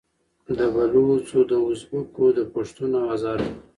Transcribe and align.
د 0.57 0.59
بــــلوچـــو، 0.73 1.39
د 1.49 1.53
اُزبـــــــــــــــــکو، 1.67 2.25
د 2.37 2.39
پــــښــــتــــون 2.51 2.91
او 2.99 3.03
هـــــزاره 3.11 3.43
وو 3.47 3.53